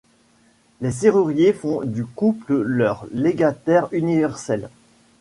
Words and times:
Les 0.81 0.89
Serrurier 0.89 1.53
font 1.53 1.83
du 1.83 2.05
couple 2.05 2.55
leur 2.61 3.05
légataire 3.11 3.87
universel. 3.91 4.69